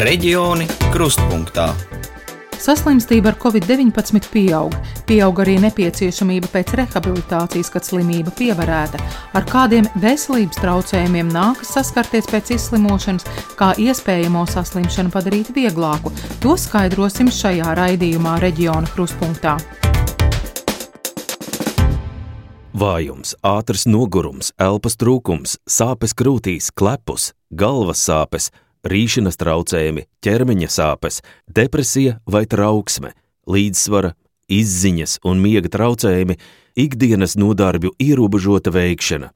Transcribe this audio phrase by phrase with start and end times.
[0.00, 1.66] Reģioni krustpunktā.
[2.56, 4.72] Saslimstība ar covid-19 pieaug,
[5.04, 8.96] pieaug arī nepieciešamība pēc rehabilitācijas, kad slimība pievarēta,
[9.36, 13.28] ar kādiem veselības traucējumiem nākas saskarties pēc izslimošanas,
[13.60, 16.14] kā iespējamo saslimšanu padarīt vieglāku.
[16.40, 19.58] To skaidrosim šajā raidījumā reģiona krustpunktā.
[22.72, 28.48] Vājums, ātrs nogurums, elpas trūkums, sāpes krūtīs, klepus, galvas sāpes,
[28.86, 33.12] rīšanas traucējumi, ķermeņa sāpes, depresija vai trauksme,
[33.50, 34.14] līdzsvara,
[34.50, 36.38] izziņas un miega traucējumi,
[36.80, 39.30] ikdienas nodarbju ierobežota veikšana.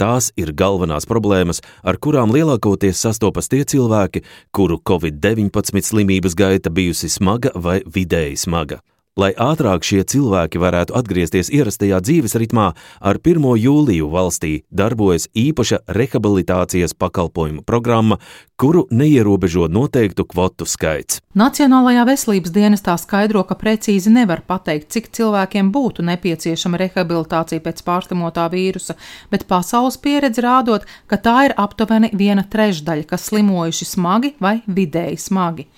[0.00, 7.10] Tās ir galvenās problēmas, ar kurām lielākoties sastopas tie cilvēki, kuru Covid-19 slimības gaita bijusi
[7.12, 8.80] smaga vai vidēji smaga.
[9.20, 12.70] Lai ātrāk šie cilvēki varētu atgriezties ierastajā dzīves ritmā,
[13.04, 13.42] ar 1.
[13.60, 18.16] jūliju valstī darbojas īpaša rehabilitācijas pakalpojumu programma,
[18.56, 21.20] kuru neierobežo noteiktu kvotu skaits.
[21.36, 28.46] Nacionālajā veselības dienestā skaidro, ka precīzi nevar pateikt, cik cilvēkiem būtu nepieciešama rehabilitācija pēc pārslimotā
[28.52, 28.96] vīrusa,
[29.28, 35.20] bet pasaules pieredze rādot, ka tā ir aptuveni viena trešdaļa, kas slimojuši smagi vai vidēji
[35.28, 35.68] smagi.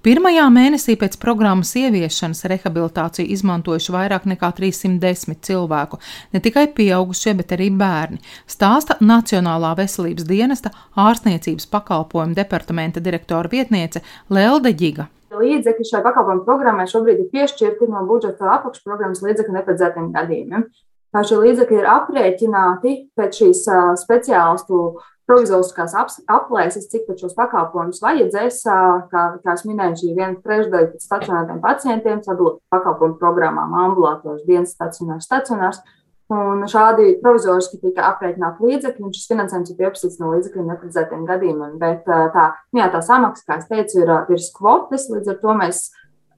[0.00, 2.46] Pirmajā mēnesī pēc programmas ieviešanas
[2.90, 5.98] rehabilitāciju izmantojuši vairāk nekā 310 cilvēku,
[6.32, 14.02] ne tikai pieaugušie, bet arī bērni, stāsta Nacionālā veselības dienesta ārstniecības pakalpojumu departamenta direktora vietniece
[14.30, 15.08] Lelde Giga.
[15.30, 20.64] Līdzekļi šai pakalpojumu programmai šobrīd ir piešķirti no budžeta apakšprogrammas līdzekļu neparedzētiem gadījumiem.
[21.10, 23.62] Kā šie līdzekļi ir aprēķināti pēc šīs
[23.98, 25.94] speciālistu provizoriskās
[26.26, 28.64] aplēses, cik šos pakalpojumus vajadzēs.
[29.12, 34.74] Kā, kā es minēju, šī viena trešdaļa pēc stacionāriem pacientiem sadalīt pakalpojumu programmām ambulatoris, dienas
[34.74, 35.82] stacionārs, stacionārs.
[36.30, 41.72] Un šādi provizoriski tika aprēķināti līdzekļi, un šis finansējums ir pieprasīts no līdzekļiem neparedzētiem gadījumiem.
[41.80, 42.44] Bet tā,
[42.76, 45.88] jā, tā samaksa, kā es teicu, ir, ir kvotas, līdz ar to mēs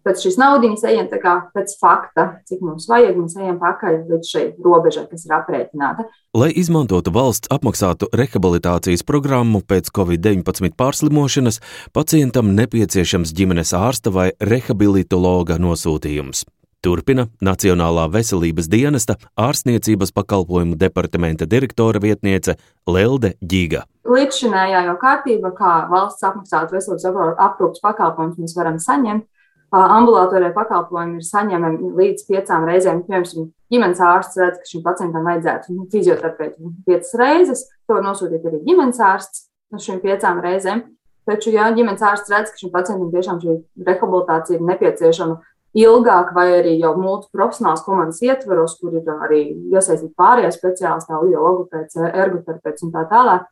[0.07, 5.07] pēc šīs naudas ejam pēc fakta, cik mums vajag, mēs ejam pakaļ līdz šai robežai,
[5.11, 6.07] kas ir aprēķināta.
[6.39, 11.61] Lai izmantotu valsts apmaksātu rehabilitācijas programmu pēc covid-19 pārslimošanas,
[11.93, 16.47] pacientam nepieciešams ģimenes ārsta vai rehabilitologa nosūtījums.
[16.83, 22.57] Turpina Nacionālā veselības dienesta ārstniecības pakalpojumu departamenta direktora vietniece
[22.91, 23.85] Lelde Giga.
[24.03, 29.29] Līdzšinējā jau kārtība, kā valsts apmaksātu veselības aprūpas pakalpojumus mēs varam saņemt,
[29.73, 33.05] ambulatorie pakalpojumi ir saņemami līdz piecām reizēm.
[33.07, 37.65] Piemēram, ģimenes ārsts redz, ka šim pacientam vajadzētu nu, fizioterapeitu piecas reizes.
[37.89, 40.85] To var nosūtīt arī ģimenes ārsts uz šīm piecām reizēm.
[41.29, 43.57] Taču, ja ģimenes ārsts redz, ka šim pacientam tiešām šī
[43.87, 45.39] rehabilitācija ir nepieciešama
[45.79, 52.85] ilgāk, vai arī jau multiprofesionāls komandas ietvaros, kur ir arī iesaistīti pārējie speciālisti, logopēds, ergoterapeits
[52.85, 53.47] un tā tālāk,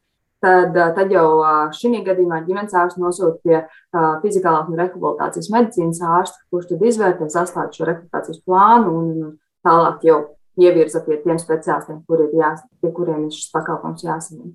[0.45, 1.27] tad, tad jau
[1.77, 3.61] šī gadījumā ģimenes ārsts nosūta pie
[4.25, 9.31] fizikālās un rehabilitācijas medicīnas ārsta, kurš tad izvērtē, sastāv šo rehabilitācijas plānu un
[9.67, 10.21] tālāk jau
[10.61, 14.53] ievirza pie tiem speciālistiem, kur ir jās, pie kuriem ir šis pakalpojums jāsaņem.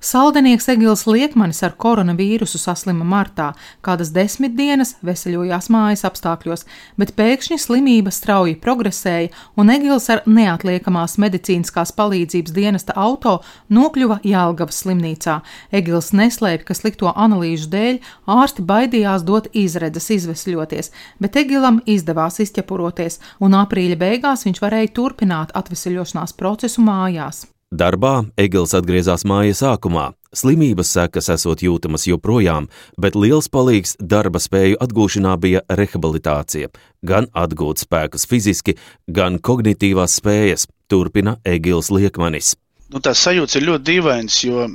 [0.00, 3.50] Saldenieks Egils Liekmanis ar koronavīrusu saslima martā,
[3.84, 6.64] kādas desmit dienas veseļojās mājas apstākļos,
[6.96, 9.28] bet pēkšņi slimība strauji progresēja,
[9.60, 13.36] un Egils ar neatliekamās medicīniskās palīdzības dienesta auto
[13.68, 15.36] nokļuva Jālgavas slimnīcā.
[15.68, 18.00] Egils neslēpj, ka slikto analīžu dēļ
[18.40, 25.52] ārsti baidījās dot izredzes izvesļoties, bet Egilam izdevās izķepuroties, un aprīļa beigās viņš varēja turpināt
[25.52, 27.50] atveseļošanās procesu mājās.
[27.70, 30.08] Darbā Egils atgriezās mājas sākumā.
[30.34, 32.64] Slimības sekas esot jūtamas joprojām,
[32.98, 36.72] bet liels palīgs darba spēju atgūšanā bija rehabilitācija.
[37.06, 38.74] Gan atgūt spēkus fiziski,
[39.06, 42.56] gan kognitīvās spējas, turpina Egils Liekmanis.
[42.90, 44.66] Nu, tās sajūtas ir ļoti dīvainas, jo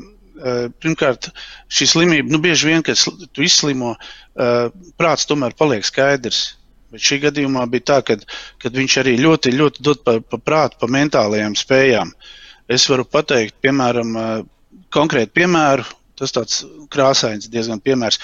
[0.79, 1.29] pirmkārt
[1.67, 2.95] šī slimība, nu, bieži vien, kad
[3.35, 3.97] tu izslimo,
[4.95, 6.45] prāts tomēr paliek skaidrs.
[6.95, 10.91] Bet šī gadījumā bija tā, ka viņš arī ļoti, ļoti dod pa, pa prātu, pa
[10.95, 12.15] mentālajām spējām.
[12.15, 12.41] Uh,
[12.71, 14.15] Es varu pateikt, piemēram,
[14.93, 15.85] konkrētu piemēru.
[16.15, 16.61] Tas tāds
[16.93, 18.21] krāsains, diezgan piemērs.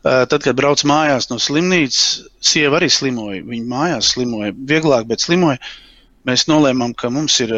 [0.00, 3.42] Tad, kad brauc mājās no slimnīcas, sieva arī slimoja.
[3.44, 5.60] Viņa mājās slimoja vieglāk, bet slimoja.
[6.26, 7.52] Mēs nolēmām, ka mums ir,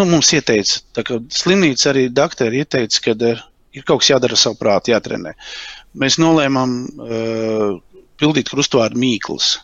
[0.00, 3.44] nu, mums ieteica, tā kā slimnīca arī doktori ieteica, ka ir,
[3.84, 5.36] kaut kas jādara savu prātu, jātrenē.
[6.00, 7.76] Mēs nolēmām uh,
[8.16, 9.58] pildīt krustvārdu mīklas.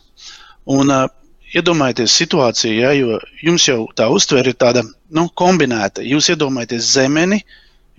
[0.77, 1.09] Un uh,
[1.57, 4.83] iedomājieties situāciju, ja, jo jums jau tā uztvere ir tāda
[5.13, 6.03] nu, kombinēta.
[6.05, 7.41] Jūs iedomājaties zemeni,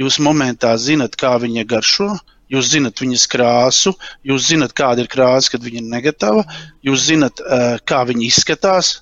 [0.00, 2.10] jūs momentā zinat, kā viņa garšo,
[2.52, 3.94] jūs zinat viņas krāsu,
[4.26, 6.44] jūs zinat, kāda ir krāsa, kad viņa ir negatava,
[6.86, 8.94] jūs zinat, uh, kā viņa izskatās.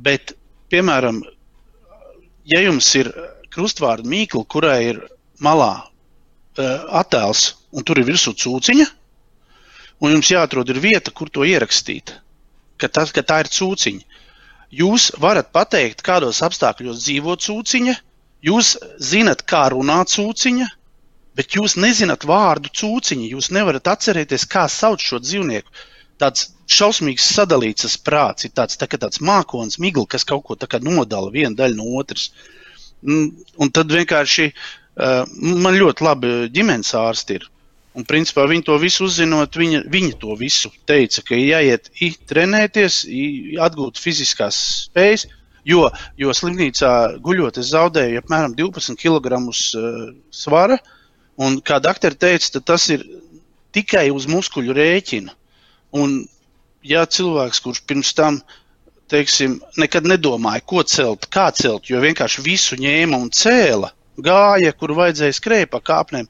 [0.00, 0.34] Bet,
[0.72, 1.22] piemēram,
[2.48, 3.10] ja jums ir
[3.52, 5.02] krustvārdu mīkla, kurai ir
[5.42, 8.86] malā uh, attēls un tur ir virsū cūciņa,
[10.00, 12.14] un jums jāatrod vieta, kur to ierakstīt,
[12.80, 14.20] ka, tas, ka tā ir cūciņa.
[14.80, 17.94] Jūs varat pateikt, kādos apstākļos dzīvo cūciņa,
[18.46, 20.68] jūs zinat, kā runā cūciņa,
[21.38, 23.30] bet jūs nezināt vārdu cūciņa.
[23.34, 25.86] Jūs nevarat atcerēties, kā sauc šo dzīvnieku.
[26.20, 31.56] Tāds šausmīgs sadalīts prāts, ir tāds, tā, tāds mākslinieks, migla, kas kaut ko nodala vienu
[31.56, 32.30] daļu no otras.
[33.02, 35.24] Mm, un tad vienkārši uh,
[35.64, 37.48] man ļoti labi ģimenes ārsti ir.
[37.98, 43.00] Un, principā, viņi to visu uzzinot, viņa, viņa to visu teica, ka jāiet i, trenēties,
[43.10, 43.24] i,
[43.58, 45.26] atgūt fiziskās spējas,
[45.66, 45.88] jo,
[46.20, 46.92] jo slimnīcā
[47.24, 50.78] guļot, es zaudēju apmēram 12 kg uh, svara.
[51.40, 53.02] Un, kā doktori teica, tas ir
[53.74, 55.34] tikai uz muskuļu rēķina.
[55.98, 56.20] Un,
[56.86, 58.38] ja cilvēks, kurš pirms tam
[59.10, 63.90] teiksim, nekad nedomāja, ko celt, kā celt, jo vienkārši visu ņēma un cēla,
[64.22, 66.28] gāja, kur vajadzēja skrēja pa kāpnēm,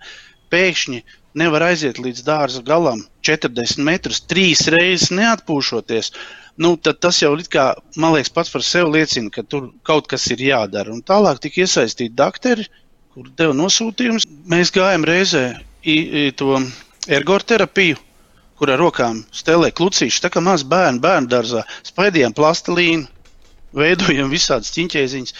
[0.50, 1.02] pēkšņi
[1.38, 6.12] nevar aiziet līdz dārza galam 40 metrus, trīs reizes neatpūšoties,
[6.60, 10.26] nu, tad tas jau kā, man liekas, pats par sevi liecina, ka tur kaut kas
[10.34, 10.92] ir jādara.
[10.92, 12.66] Un tālāk tika iesaistīti doktori,
[13.14, 14.26] kur deva nosūtījumus.
[14.50, 15.44] Mēs gājām reizē
[15.82, 16.58] i, i to
[17.08, 17.98] ergoterapiju,
[18.60, 23.08] kur ar rokām stelē klucīši, tā kā maz bērnu bērnu dārzā, spaidījām plastelīnu,
[23.76, 25.34] veidojam visādas ķiņķēziņas,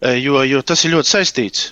[0.00, 1.66] jo, jo tas ir ļoti saistīts.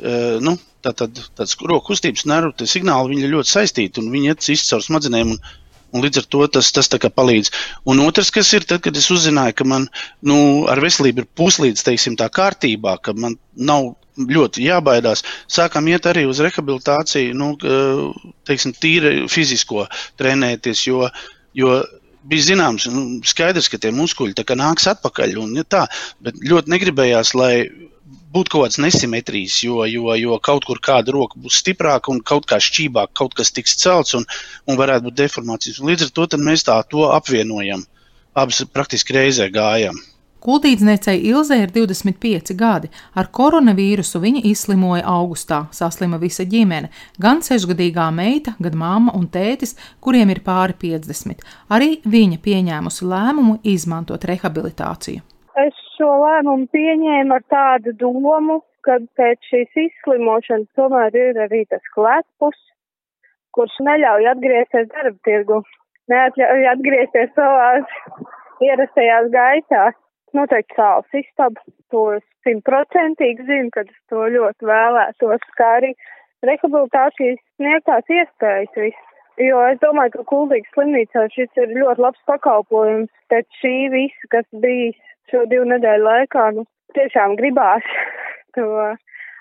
[0.45, 5.33] Nu, Tātad tāds roku kustības nervu signāli ir ļoti saistīti un viņi iet caur smadzenēm.
[5.35, 5.57] Un,
[5.89, 7.51] Un līdz ar to tas, tas palīdz.
[7.89, 9.87] Un otrs, kas ir, tad, kad es uzzināju, ka man
[10.21, 16.05] nu, ar veselību ir puslīdz teiksim, tā kārtībā, ka man nav ļoti jābaidās, sākam iet
[16.11, 17.55] arī uz rehabilitāciju, nu,
[18.49, 19.87] teiksim, tīri fizisko
[20.21, 21.09] trenēties, jo,
[21.57, 21.81] jo
[22.29, 25.39] bija zināms, nu, skaidrs, ka tie muskuļi nāks atpakaļ.
[25.41, 25.87] Un, ja tā,
[26.21, 27.53] bet ļoti negribējās, lai
[28.35, 32.49] būt kaut kādas nesimetrijas, jo, jo, jo kaut kur kāda roka būs stiprāka un kaut
[32.51, 34.27] kā šķībāk, kaut kas tiks celts un,
[34.69, 35.81] un varētu būt deformācijas.
[35.81, 37.85] Līdz ar to mēs tā to apvienojam.
[38.39, 39.97] Abas praktiski reizē gājam.
[40.39, 42.87] Kultīdzniecei Ilzē ir 25 gadi.
[43.19, 46.93] Ar koronavīrusu viņa izslimoja augustā, saslima visa ģimene-
[47.25, 51.43] gan sešgadīgā meita, gan mamma un tētis, kuriem ir pāri 50.
[51.69, 55.23] Arī viņa pieņēmusi lēmumu izmantot rehabilitāciju
[55.99, 62.59] šo lēmumu pieņēma ar tādu domu, ka pēc šīs izslimošanas tomēr ir arī tas klepus,
[63.57, 65.63] kurš neļauj atgriezties darba tirgu,
[66.13, 67.99] neatļauj atgriezties savās
[68.65, 69.99] ierastajās gaitās.
[70.37, 75.95] Noteikti sāls istaba, to es simtprocentīgi zinu, kad es to ļoti vēlētos, kā arī
[76.45, 79.07] rehabilitācijas sniegtās iespējas viss.
[79.41, 84.47] Jo es domāju, ka Kuldīgas slimnīcā šis ir ļoti labs pakalpojums pēc šī visa, kas
[84.61, 84.99] bijis
[85.31, 86.65] šo divu nedēļu laikā, nu,
[86.97, 87.87] tiešām gribās
[88.57, 88.67] to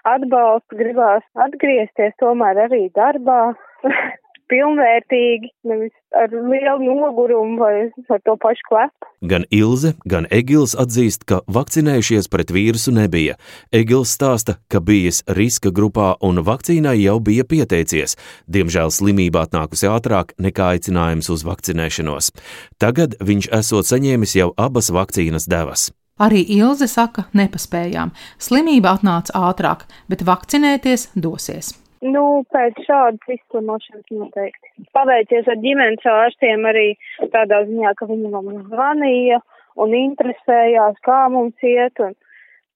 [0.08, 3.42] atbalstu, gribās atgriezties tomēr arī darbā.
[4.52, 9.10] pilnvērtīgi, nevis ar lielu nogurumu vai ar to pašu klepu.
[9.28, 13.38] Gan Ilze, gan Egils atzīst, ka vakcinējušies pret vīrusu nebija.
[13.76, 18.18] Egils stāsta, ka bijis riska grupā un vakcīnai jau bija pieteicies.
[18.48, 22.34] Diemžēl slimība atnākusi ātrāk nekā aicinājums uz vakcinēšanos.
[22.82, 25.90] Tagad viņš esot saņēmis jau abas vakcīnas devas.
[26.18, 28.10] Arī Ilze saka, nepaspējām.
[28.42, 31.76] Slimība atnāca ātrāk, bet vakcinēties dosies.
[32.06, 34.72] Nu, pēc šādas izslimošanas noteikti.
[34.94, 36.88] Paveicies ar ģimenes ārstiem arī
[37.34, 39.40] tādā ziņā, ka viņi mums zvanīja
[39.82, 42.14] un interesējās, kā mums iet un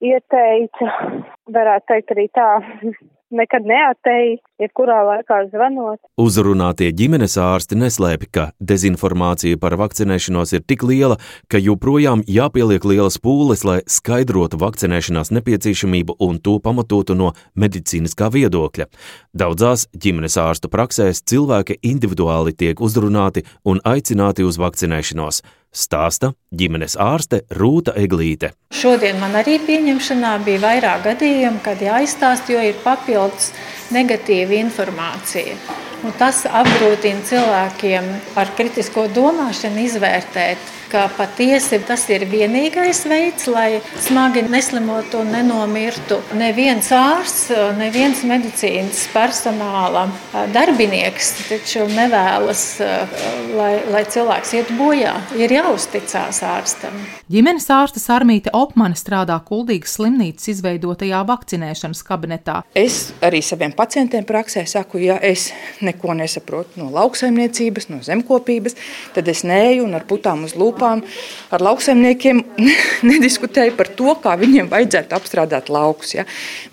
[0.01, 0.90] ieteica,
[1.54, 2.50] varētu teikt arī tā,
[3.36, 6.00] nekad neatteju, jebkurā laikā zvanot.
[6.22, 11.18] Uzrunātie ģimenes ārsti neslēpj, ka dezinformācija par vakcinēšanos ir tik liela,
[11.52, 18.90] ka joprojām jāpieliek lielas pūles, lai skaidrotu vakcinēšanās nepieciešamību un to pamatotu no medicīniskā viedokļa.
[19.34, 27.44] Daudzās ģimenes ārstu praksēs cilvēki individuāli tiek uzrunāti un aicināti uz vakcinēšanos stāsta ģimenes ārste
[27.58, 28.54] Rūta Eglīte.
[28.75, 33.51] Šodien man arī pieņemšanā bija vairāk gadījumu, kad jāizstāst, jo ir papildus
[33.96, 35.56] negatīva informācija.
[36.01, 38.08] Un tas apgrūtina cilvēkiem
[38.41, 46.20] ar kritisko domāšanu izvērtēt ka patiesi tas ir vienīgais veids, lai smagi neslimotu un nenomirtu.
[46.38, 50.08] Neviens ārsts, neviens medicīnas personāla
[50.51, 52.65] darbinieks taču nevēlas,
[53.55, 55.15] lai, lai cilvēks iet bojā.
[55.39, 56.98] Ir jāuzticās ārstam.
[57.31, 62.58] Ģimenes ārste Armīte Opmane strādā Kuldīgas slimnīcas izveidotajā vakcinēšanas kabinetā.
[62.75, 65.48] Es arī saviem pacientiem praksē saku, ja es
[65.92, 68.76] neko nesaprotu no lauksaimniecības, no zemkopības,
[69.16, 71.04] tad es neju un ar putām uz lūpu telpām,
[71.52, 72.42] ar lauksaimniekiem
[73.12, 76.16] nediskutēja par to, kā viņiem vajadzētu apstrādāt laukus.
[76.16, 76.26] Ja?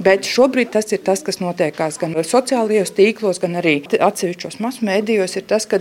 [0.03, 5.47] Bet šobrīd tas ir tas, kas notiekās gan sociālajos tīklos, gan arī atsevišķos masmēdījos, ir
[5.49, 5.81] tas, ka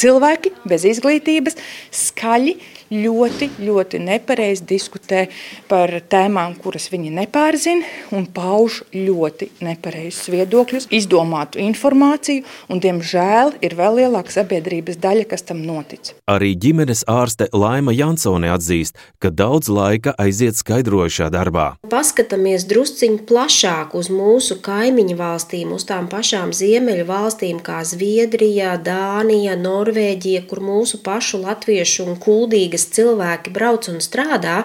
[0.00, 1.58] cilvēki bez izglītības
[1.90, 2.58] skaļi
[2.90, 5.26] ļoti, ļoti nepareizi diskutē
[5.70, 13.76] par tēmām, kuras viņi nepārzina, un pauž ļoti nepareizus viedokļus, izdomātu informāciju, un, diemžēl, ir
[13.78, 16.12] vēl lielāka sabiedrības daļa, kas tam notic.
[16.30, 21.68] Arī ģimenes ārste Laima Jansone atzīst, ka daudz laika aiziet skaidrojušā darbā.
[21.90, 29.56] Paskatāmies drusciņ plašāk uz mūsu kaimiņu valstīm, uz tām pašām ziemeļu valstīm kā Zviedrija, Dānija,
[29.60, 34.64] Norvēģija, kur mūsu pašu latviešu un kuldīgas kas cilvēki brauc un strādā,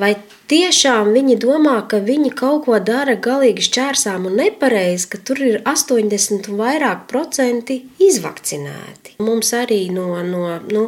[0.00, 0.14] vai
[0.48, 5.60] tiešām viņi domā, ka viņi kaut ko dara galīgi šķērsām un nepareizi, ka tur ir
[5.64, 9.18] 80 un vairāk procenti izvakcinēti.
[9.20, 10.86] Mums arī no, no nu,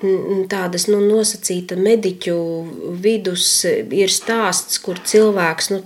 [0.00, 2.36] tādas nu, nosacīta mediķu
[3.02, 5.80] vidus ir stāsts, kur cilvēks nu,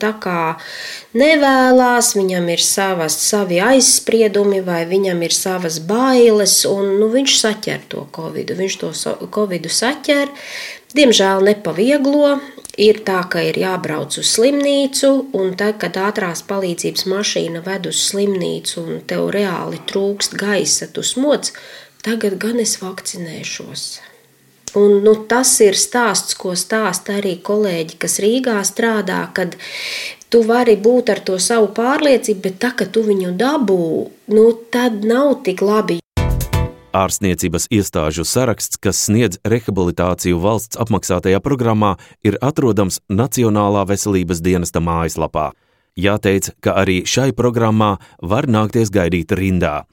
[1.19, 7.87] nevēlas, viņam ir savas, savi aizspriedumi vai viņam ir savas bailes, un nu, viņš saķer
[7.91, 8.55] to covid.
[8.55, 8.93] Viņš to
[9.35, 10.31] covid saķer,
[10.95, 12.39] diemžēl nepavieglo.
[12.75, 18.01] Ir tā, ka ir jābrauc uz slimnīcu, un tad, kad ātrās palīdzības mašīna ved uz
[18.09, 21.53] slimnīcu un tev reāli trūkst gaisa, tu smoc,
[22.05, 23.85] tagad gan es vakcinēšos.
[24.75, 29.55] Un, nu, tas ir stāsts, ko stāsta arī kolēģi, kas Rīgā strādā, kad
[30.29, 33.85] tu vari būt ar to savu pārliecību, bet tā, ka tu viņu dabū,
[34.35, 36.01] nu, tad nav tik labi.
[36.95, 41.97] Ārstniecības iestāžu saraksts, kas sniedz rehabilitāciju valsts apmaksātajā programmā,
[42.27, 45.53] ir atrodams Nacionālā veselības dienesta mājaslapā.
[45.95, 49.85] Jāteic, ka arī šai programmā var nākties gaidīt rindā.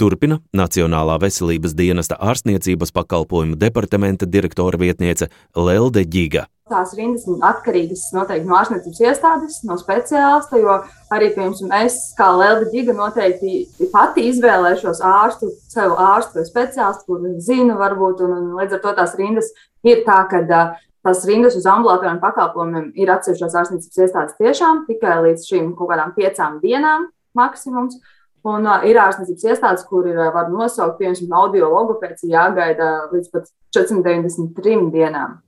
[0.00, 6.46] Turpina Nacionālā veselības dienesta ārstniecības pakalpojumu departamenta direktora vietniece Lelde Giga.
[6.70, 10.76] Tās rindas atkarīgas noteikti no ārstniecības iestādes, no speciālista, jo
[11.10, 17.26] arī, piemēram, es kā Lelde Giga noteikti pati izvēlēšos ārstu, sev ārstu vai speciālistu, kur
[17.42, 19.50] zinu, varbūt, un, un līdz ar to tās rindas
[19.82, 25.50] ir tā, ka tās rindas uz ambulatoriem pakalpojumiem ir atsevišķās ārstniecības iestādes tiešām tikai līdz
[25.50, 27.98] šīm kaut kādām piecām dienām maksimums.
[28.46, 33.28] Un uh, ir ārstniecības iestādes, kur ir uh, var nosaukt, piemēram, audio logopēds jāgaida līdz
[33.34, 35.40] pat 493 dienām.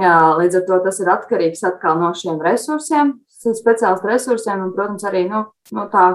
[0.00, 3.12] Jā, līdz ar to tas ir atkarīgs atkal no šiem resursiem,
[3.54, 5.44] speciālistu resursiem un, protams, arī no,
[5.76, 6.06] no tā,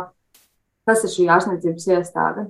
[0.90, 2.50] kas ir šī ārstniecības iestāde.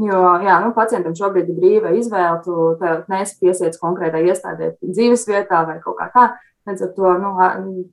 [0.00, 5.60] Jo jā, nu, pacientam šobrīd ir brīva izvēle, tu neesi piesiets konkrētai iestādē dzīves vietā
[5.68, 6.30] vai kaut kā tā.
[6.70, 7.34] Līdz ar to nu,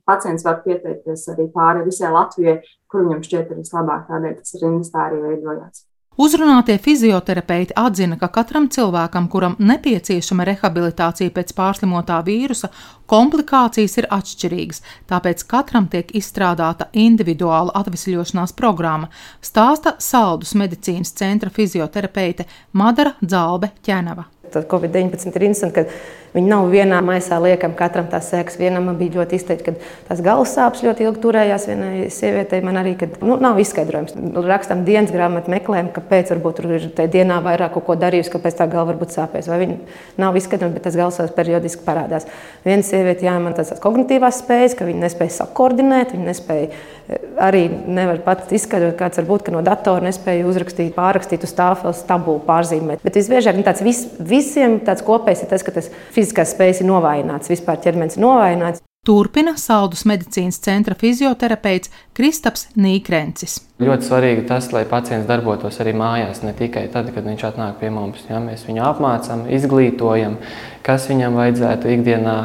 [0.06, 5.06] pacients var pieteikties arī pāri visai Latvijai, kur viņam šķiet ir vislabāk, tādēļ tas tā
[5.08, 5.89] arī veidojās.
[6.20, 12.68] Uzrunātie fizioterapeiti atzina, ka katram cilvēkam, kuram nepieciešama rehabilitācija pēc pārslimotā vīrusa,
[13.08, 19.08] komplikācijas ir atšķirīgas, tāpēc katram tiek izstrādāta individuāla atvesļošanās programma,
[19.40, 22.44] stāsta Saldus medicīnas centra fizioterapeite
[22.76, 24.28] Madara Dzalbe Ķenava.
[24.54, 28.58] Tad Covid-19 ir interesanti, ka Viņi nav vienā maisā liekami, katram tās sēkas.
[28.60, 31.64] Vienam man bija ļoti izteikti, ka tās galvas sāpes ļoti ilgi turējās.
[31.66, 34.14] Vienai sievietei man arī, ka nu, nav izskaidrojums.
[34.46, 38.68] Rakstam dienas grāmatu, meklējam, kāpēc varbūt tur ir tajā dienā vairāk ko darījusi, kāpēc tā
[38.70, 39.50] galva varbūt sāpēs.
[39.50, 39.78] Vai viņi
[40.22, 42.28] nav izskaidrojumi, bet tas galvas sāpes periodiski parādās.
[42.62, 47.64] Viena sieviete, jā, man tās kognitīvās spējas, ka viņa nespēja sakoordinēt, viņa nespēja eh, arī
[47.90, 52.42] nevar pat izskaidrot, kāds var būt, ka no datora nespēja uzrakstīt, pārrakstīt uz tāfeles tabulu,
[52.46, 53.02] pārzīmēt.
[53.02, 54.04] Bet visbiežāk nu, tāds vis,
[54.40, 58.84] visiem tāds kopējs ir tas, ka tas fiziskās spējas ir novājināts, vispār ķermenis ir novājināts.
[59.00, 63.54] Turpina Saldus medicīnas centra fizioterapeits Kristaps Nīkrencis.
[63.80, 67.88] Ļoti svarīgi tas, lai pacients darbotos arī mājās, ne tikai tad, kad viņš atnāk pie
[67.94, 68.26] mums.
[68.28, 68.42] Ja?
[68.44, 70.36] Mēs viņu apmācām, izglītojam,
[70.84, 72.36] kas viņam vajadzētu ikdienā,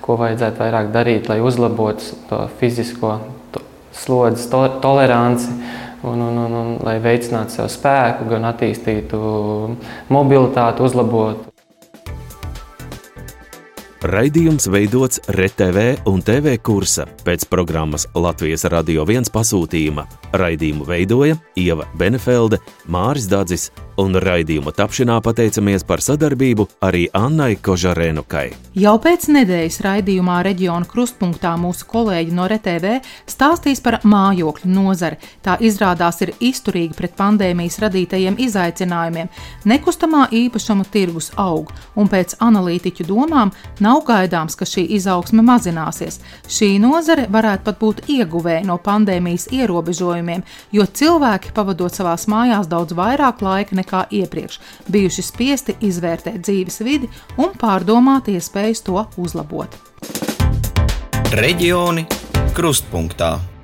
[0.00, 3.18] ko vajadzētu vairāk darīt, lai uzlabotu to fizisko
[3.52, 3.60] to
[3.92, 5.52] slodzes to toleranci.
[6.06, 9.18] Un, un, un, un, lai veicinātu sev spēku, gan attīstītu
[10.14, 11.48] mobilitāti, uzlabotu
[13.98, 20.04] Raidījums veidots RTV un TV kursa pēc programmas Latvijas Radio 1 pasūtījuma.
[20.32, 28.46] Raidījumu veidoja Ieva Benefelde, Māris Dadzis un raidījuma tapšanā pateicamies par sadarbību arī Annai Kožarēnukai.
[28.78, 32.92] Jau pēc nedēļas raidījumā reģiona krustpunktā mūsu kolēģi no RTV
[33.26, 35.18] stāstīs par mājokļu nozari.
[35.42, 39.32] Tā izrādās ir izturīga pret pandēmijas radītajiem izaicinājumiem.
[39.66, 43.50] Nekustamā īpašuma tirgus aug, un pēc analītiķu domām
[43.82, 46.20] nav gaidāms, ka šī izaugsme mazināsies.
[46.46, 52.68] Šī nozare varētu pat būt ieguvēja no pandēmijas ierobežojumiem ierobežojumiem, jo cilvēki, pavadot savās mājās
[52.68, 54.60] daudz vairāk laika nekā iepriekš,
[54.90, 59.70] bijuši spiesti izvērtēt dzīves vidi un pārdomāt iespējas to uzlabot.
[61.32, 62.06] Reģioni
[62.56, 63.57] krustpunktā.